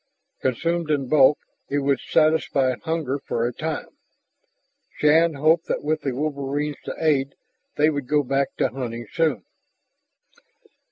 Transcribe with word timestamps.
Consumed 0.41 0.89
in 0.89 1.07
bulk 1.07 1.37
it 1.69 1.77
would 1.77 1.99
satisfy 1.99 2.73
hunger 2.85 3.19
for 3.27 3.45
a 3.45 3.53
time. 3.53 3.89
Shann 4.97 5.35
hoped 5.35 5.67
that 5.67 5.83
with 5.83 6.01
the 6.01 6.15
wolverines 6.15 6.77
to 6.85 6.95
aid 6.99 7.35
they 7.77 7.87
could 7.91 8.07
go 8.07 8.23
back 8.23 8.47
to 8.57 8.69
hunting 8.69 9.05
soon. 9.13 9.43